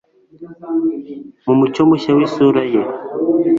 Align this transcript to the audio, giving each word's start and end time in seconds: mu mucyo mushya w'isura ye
mu 1.45 1.53
mucyo 1.59 1.81
mushya 1.89 2.11
w'isura 2.17 2.61
ye 2.71 2.81